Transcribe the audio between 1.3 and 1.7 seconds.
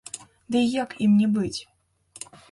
быць?